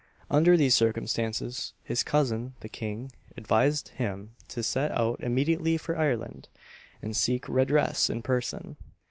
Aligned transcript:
Under 0.31 0.57
these 0.57 0.73
circumstances, 0.73 1.73
his 1.83 2.01
cousin, 2.01 2.55
the 2.61 2.69
king, 2.69 3.11
advised 3.37 3.89
him 3.89 4.31
to 4.47 4.63
set 4.63 4.89
out 4.93 5.21
immediately 5.21 5.77
for 5.77 5.95
Ireland, 5.95 6.47
and 7.03 7.15
seek 7.15 7.47
redress 7.47 8.09
in 8.09 8.23
person. 8.23 8.77